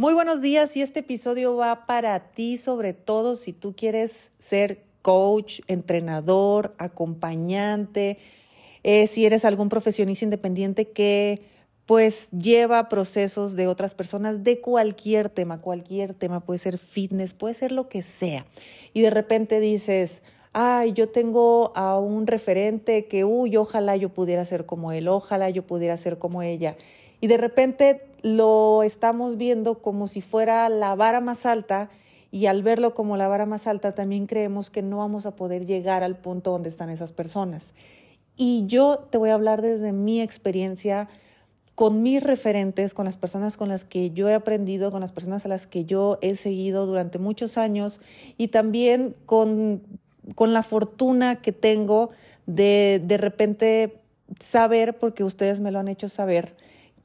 [0.00, 4.82] Muy buenos días y este episodio va para ti, sobre todo si tú quieres ser
[5.02, 8.16] coach, entrenador, acompañante,
[8.82, 11.42] eh, si eres algún profesionista independiente que
[11.84, 17.52] pues lleva procesos de otras personas de cualquier tema, cualquier tema, puede ser fitness, puede
[17.52, 18.46] ser lo que sea.
[18.94, 20.22] Y de repente dices,
[20.54, 25.50] ay, yo tengo a un referente que, uy, ojalá yo pudiera ser como él, ojalá
[25.50, 26.78] yo pudiera ser como ella.
[27.20, 31.90] Y de repente lo estamos viendo como si fuera la vara más alta
[32.30, 35.66] y al verlo como la vara más alta también creemos que no vamos a poder
[35.66, 37.74] llegar al punto donde están esas personas.
[38.36, 41.08] Y yo te voy a hablar desde mi experiencia
[41.74, 45.44] con mis referentes, con las personas con las que yo he aprendido, con las personas
[45.44, 48.00] a las que yo he seguido durante muchos años
[48.36, 49.82] y también con,
[50.34, 52.10] con la fortuna que tengo
[52.46, 54.00] de de repente
[54.38, 56.54] saber, porque ustedes me lo han hecho saber,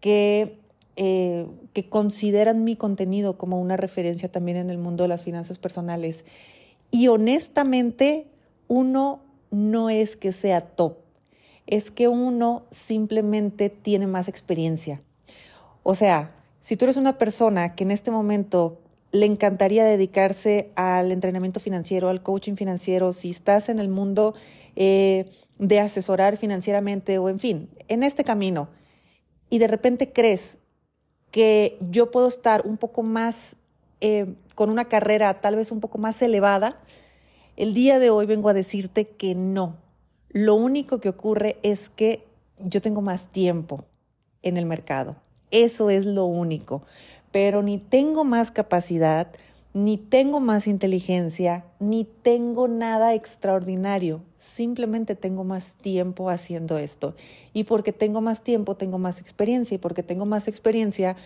[0.00, 0.58] que,
[0.96, 5.58] eh, que consideran mi contenido como una referencia también en el mundo de las finanzas
[5.58, 6.24] personales.
[6.90, 8.28] Y honestamente,
[8.68, 9.20] uno
[9.50, 10.98] no es que sea top,
[11.66, 15.02] es que uno simplemente tiene más experiencia.
[15.82, 18.80] O sea, si tú eres una persona que en este momento
[19.12, 24.34] le encantaría dedicarse al entrenamiento financiero, al coaching financiero, si estás en el mundo
[24.76, 28.68] eh, de asesorar financieramente o en fin, en este camino,
[29.50, 30.58] y de repente crees
[31.34, 33.56] que yo puedo estar un poco más
[34.00, 36.78] eh, con una carrera tal vez un poco más elevada,
[37.56, 39.74] el día de hoy vengo a decirte que no.
[40.28, 42.24] Lo único que ocurre es que
[42.60, 43.84] yo tengo más tiempo
[44.42, 45.16] en el mercado.
[45.50, 46.84] Eso es lo único.
[47.32, 49.32] Pero ni tengo más capacidad,
[49.74, 54.22] ni tengo más inteligencia, ni tengo nada extraordinario.
[54.38, 57.16] Simplemente tengo más tiempo haciendo esto.
[57.52, 59.74] Y porque tengo más tiempo, tengo más experiencia.
[59.74, 61.16] Y porque tengo más experiencia,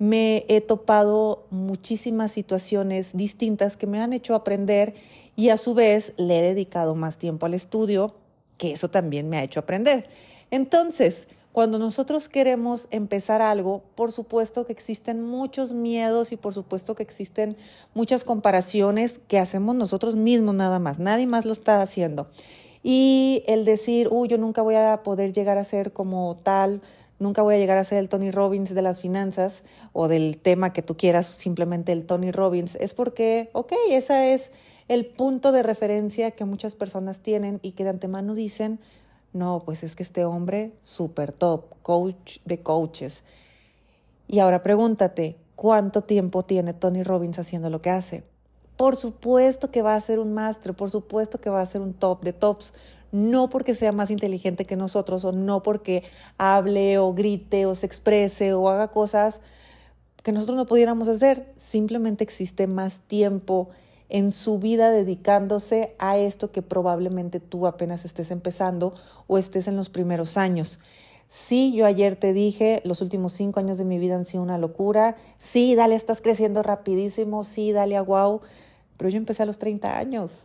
[0.00, 4.94] me he topado muchísimas situaciones distintas que me han hecho aprender
[5.36, 8.16] y a su vez le he dedicado más tiempo al estudio,
[8.58, 10.08] que eso también me ha hecho aprender.
[10.50, 16.94] Entonces, cuando nosotros queremos empezar algo, por supuesto que existen muchos miedos y por supuesto
[16.94, 17.56] que existen
[17.94, 22.28] muchas comparaciones que hacemos nosotros mismos nada más, nadie más lo está haciendo.
[22.82, 26.80] Y el decir, uy, yo nunca voy a poder llegar a ser como tal,
[27.18, 29.62] nunca voy a llegar a ser el Tony Robbins de las finanzas
[29.92, 34.52] o del tema que tú quieras, simplemente el Tony Robbins, es porque, ok, ese es
[34.88, 38.80] el punto de referencia que muchas personas tienen y que de antemano dicen,
[39.32, 43.24] no, pues es que este hombre, súper top, coach de coaches.
[44.28, 48.24] Y ahora pregúntate, ¿cuánto tiempo tiene Tony Robbins haciendo lo que hace?
[48.76, 51.94] Por supuesto que va a ser un máster, por supuesto que va a ser un
[51.94, 52.74] top de tops,
[53.10, 56.02] no porque sea más inteligente que nosotros o no porque
[56.38, 59.40] hable o grite o se exprese o haga cosas
[60.22, 63.70] que nosotros no pudiéramos hacer, simplemente existe más tiempo
[64.12, 68.92] en su vida dedicándose a esto que probablemente tú apenas estés empezando
[69.26, 70.78] o estés en los primeros años.
[71.28, 74.58] Sí, yo ayer te dije, los últimos cinco años de mi vida han sido una
[74.58, 75.16] locura.
[75.38, 77.42] Sí, dale, estás creciendo rapidísimo.
[77.42, 78.42] Sí, dale a wow.
[78.98, 80.44] Pero yo empecé a los 30 años.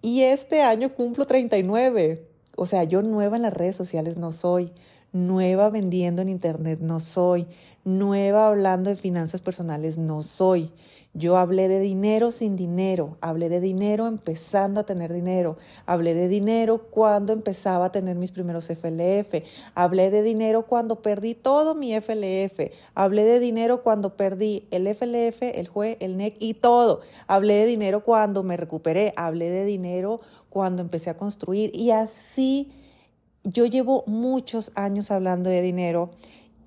[0.00, 2.26] Y este año cumplo 39.
[2.56, 4.72] O sea, yo nueva en las redes sociales no soy.
[5.12, 7.46] Nueva vendiendo en internet no soy.
[7.84, 10.72] Nueva hablando de finanzas personales no soy.
[11.18, 15.56] Yo hablé de dinero sin dinero, hablé de dinero empezando a tener dinero,
[15.86, 19.42] hablé de dinero cuando empezaba a tener mis primeros FLF,
[19.74, 25.40] hablé de dinero cuando perdí todo mi FLF, hablé de dinero cuando perdí el FLF,
[25.40, 30.20] el JUE, el NEC y todo, hablé de dinero cuando me recuperé, hablé de dinero
[30.50, 32.72] cuando empecé a construir y así
[33.42, 36.10] yo llevo muchos años hablando de dinero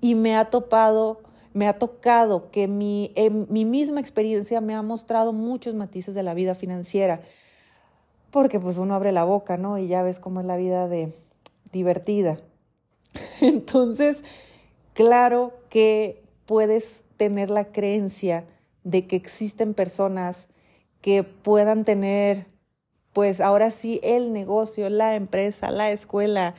[0.00, 1.20] y me ha topado
[1.52, 3.12] me ha tocado que mi,
[3.48, 7.22] mi misma experiencia me ha mostrado muchos matices de la vida financiera,
[8.30, 9.78] porque pues uno abre la boca, ¿no?
[9.78, 11.12] Y ya ves cómo es la vida de
[11.72, 12.38] divertida.
[13.40, 14.22] Entonces,
[14.94, 18.44] claro que puedes tener la creencia
[18.84, 20.48] de que existen personas
[21.00, 22.46] que puedan tener,
[23.12, 26.54] pues ahora sí, el negocio, la empresa, la escuela,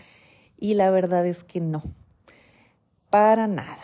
[0.57, 1.81] y la verdad es que no,
[3.09, 3.79] para nada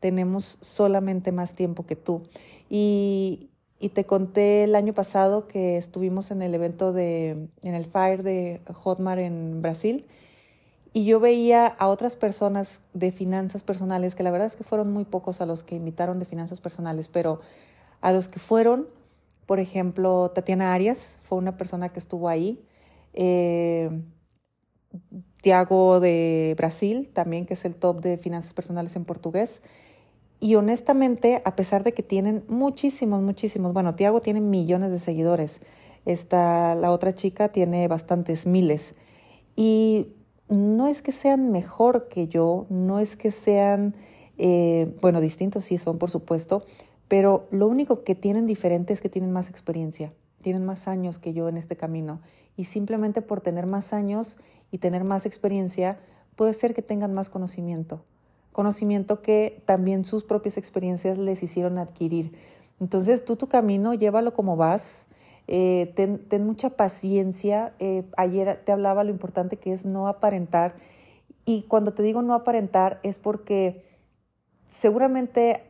[0.00, 2.22] tenemos solamente más tiempo que tú.
[2.68, 3.50] Y,
[3.94, 8.60] te conté el año pasado que estuvimos en el evento de, en el Fire de
[8.74, 10.04] Hotmart en Brasil,
[10.92, 14.92] y yo veía a otras personas de finanzas personales, que la verdad es que fueron
[14.92, 17.40] muy pocos a los que invitaron de finanzas personales, pero
[18.00, 18.88] a los que fueron,
[19.46, 22.64] por ejemplo, Tatiana Arias fue una persona que estuvo ahí.
[23.12, 23.90] Eh,
[25.40, 29.62] Tiago de Brasil, también que es el top de finanzas personales en portugués
[30.40, 35.60] Y honestamente, a pesar de que tienen muchísimos, muchísimos, bueno, Tiago tiene millones de seguidores,
[36.06, 38.94] esta, la otra chica tiene bastantes miles.
[39.56, 40.08] Y
[40.48, 43.96] no es que sean mejor que yo, no es que sean,
[44.38, 46.62] eh, bueno, distintos sí son, por supuesto,
[47.08, 51.32] pero lo único que tienen diferente es que tienen más experiencia, tienen más años que
[51.32, 52.20] yo en este camino.
[52.56, 54.38] Y simplemente por tener más años
[54.70, 55.98] y tener más experiencia,
[56.36, 58.04] puede ser que tengan más conocimiento
[58.58, 62.36] conocimiento que también sus propias experiencias les hicieron adquirir.
[62.80, 65.06] Entonces tú tu camino, llévalo como vas,
[65.46, 67.72] eh, ten, mucha paciencia.
[67.78, 70.74] Eh, ayer te hablaba lo importante que es no aparentar.
[71.44, 73.84] Y cuando te digo no aparentar es porque
[74.66, 75.62] seguramente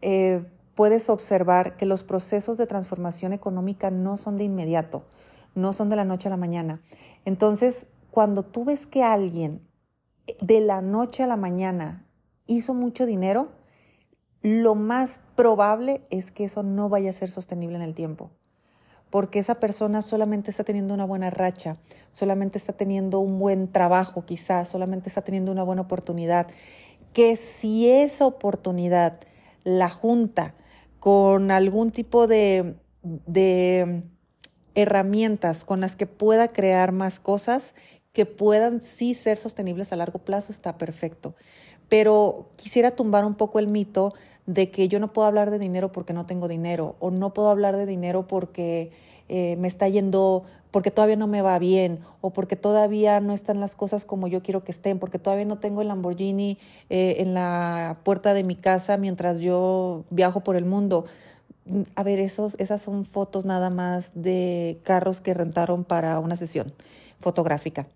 [0.00, 0.44] eh,
[0.76, 5.02] puedes observar que los procesos de transformación económica no son de inmediato,
[5.56, 6.80] no son de la noche a la mañana.
[7.24, 9.62] Entonces, cuando tú ves que alguien
[10.40, 12.06] de la noche a la mañana
[12.46, 13.52] hizo mucho dinero,
[14.42, 18.30] lo más probable es que eso no vaya a ser sostenible en el tiempo.
[19.10, 21.76] Porque esa persona solamente está teniendo una buena racha,
[22.12, 26.48] solamente está teniendo un buen trabajo quizás, solamente está teniendo una buena oportunidad.
[27.12, 29.20] Que si esa oportunidad
[29.62, 30.54] la junta
[30.98, 34.02] con algún tipo de, de
[34.74, 37.74] herramientas con las que pueda crear más cosas
[38.14, 41.34] que puedan sí ser sostenibles a largo plazo, está perfecto
[41.88, 44.14] pero quisiera tumbar un poco el mito
[44.46, 47.50] de que yo no puedo hablar de dinero porque no tengo dinero o no puedo
[47.50, 48.92] hablar de dinero porque
[49.28, 53.60] eh, me está yendo, porque todavía no me va bien o porque todavía no están
[53.60, 56.58] las cosas como yo quiero que estén, porque todavía no tengo el Lamborghini
[56.90, 61.06] eh, en la puerta de mi casa mientras yo viajo por el mundo.
[61.94, 66.72] A ver, esos, esas son fotos nada más de carros que rentaron para una sesión
[67.20, 67.86] fotográfica.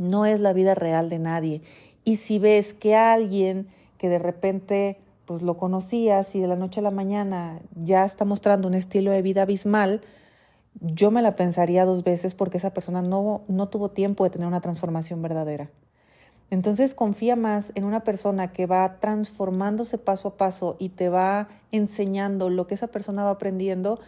[0.00, 1.62] No es la vida real de nadie
[2.04, 3.68] y si ves que alguien
[3.98, 8.24] que de repente pues lo conocías y de la noche a la mañana ya está
[8.24, 10.00] mostrando un estilo de vida abismal,
[10.80, 14.48] yo me la pensaría dos veces porque esa persona no, no tuvo tiempo de tener
[14.48, 15.70] una transformación verdadera.
[16.50, 21.48] Entonces confía más en una persona que va transformándose paso a paso y te va
[21.70, 24.00] enseñando lo que esa persona va aprendiendo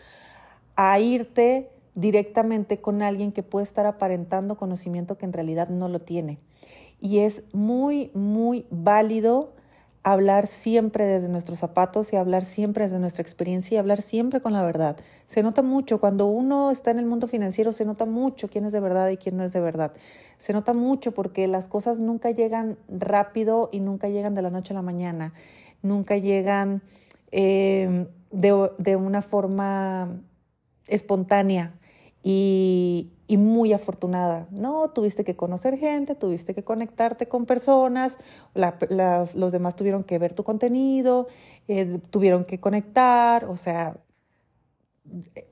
[0.75, 5.99] a irte directamente con alguien que puede estar aparentando conocimiento que en realidad no lo
[6.01, 6.39] tiene.
[7.01, 9.53] Y es muy, muy válido
[10.05, 14.53] hablar siempre desde nuestros zapatos y hablar siempre desde nuestra experiencia y hablar siempre con
[14.53, 14.97] la verdad.
[15.27, 18.73] Se nota mucho, cuando uno está en el mundo financiero, se nota mucho quién es
[18.73, 19.93] de verdad y quién no es de verdad.
[20.39, 24.73] Se nota mucho porque las cosas nunca llegan rápido y nunca llegan de la noche
[24.73, 25.35] a la mañana,
[25.83, 26.83] nunca llegan
[27.31, 30.21] eh, de, de una forma
[30.89, 31.75] espontánea.
[32.23, 34.47] Y, muy afortunada.
[34.51, 38.19] No, tuviste que conocer gente, tuviste que conectarte con personas,
[38.55, 41.29] los demás tuvieron que ver tu contenido,
[41.67, 43.97] eh, tuvieron que conectar, o sea,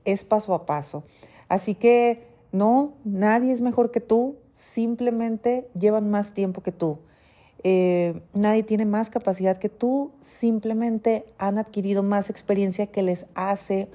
[0.05, 1.03] es paso a paso.
[1.49, 6.99] Así que no, nadie es mejor que tú, simplemente llevan más tiempo que tú.
[7.63, 13.89] Eh, nadie tiene más capacidad que tú, simplemente han adquirido más experiencia que les hace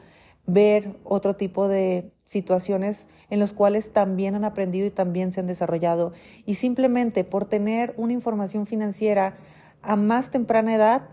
[0.47, 5.47] ver otro tipo de situaciones en los cuales también han aprendido y también se han
[5.47, 6.13] desarrollado.
[6.45, 9.37] Y simplemente por tener una información financiera
[9.83, 11.09] a más temprana edad,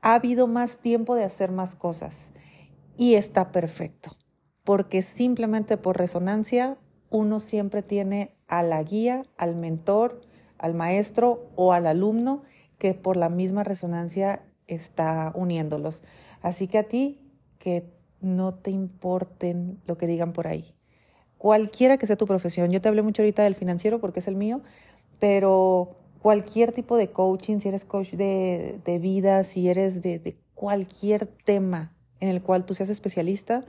[0.00, 2.32] ha habido más tiempo de hacer más cosas.
[2.96, 4.16] Y está perfecto,
[4.64, 6.78] porque simplemente por resonancia
[7.10, 10.20] uno siempre tiene a la guía, al mentor,
[10.58, 12.42] al maestro o al alumno
[12.78, 16.02] que por la misma resonancia está uniéndolos.
[16.42, 17.20] Así que a ti,
[17.58, 20.74] que no te importen lo que digan por ahí.
[21.38, 24.34] Cualquiera que sea tu profesión, yo te hablé mucho ahorita del financiero porque es el
[24.34, 24.60] mío,
[25.18, 31.94] pero cualquier tipo de coaching, si eres coach de, vida, si eres de, cualquier tema
[32.20, 33.60] en el cual tú seas especialista,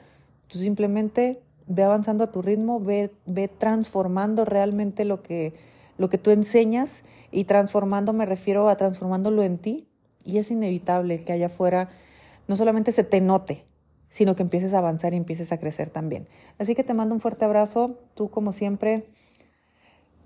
[0.48, 5.53] tú simplemente ve avanzando a tu ritmo, ve, ve transformando realmente lo que,
[6.00, 9.88] lo que tú enseñas y transformando me refiero a transformándolo en ti
[10.25, 11.89] y es inevitable que allá afuera
[12.48, 13.68] no solamente se te note,
[14.09, 16.27] sino que empieces a avanzar y empieces a crecer también.
[16.57, 17.97] Así que te mando un fuerte abrazo.
[18.15, 19.05] Tú, como siempre,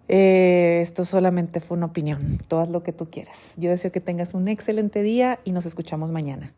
[0.07, 2.39] eh, esto solamente fue una opinión.
[2.47, 3.53] Tú haz lo que tú quieras.
[3.57, 6.53] Yo deseo que tengas un excelente día y nos escuchamos mañana.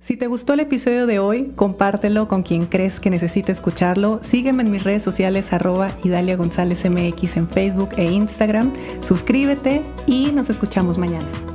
[0.00, 4.20] Si te gustó el episodio de hoy, compártelo con quien crees que necesite escucharlo.
[4.22, 8.72] Sígueme en mis redes sociales arroba Idalia González MX en Facebook e Instagram.
[9.02, 11.47] Suscríbete y nos escuchamos mañana.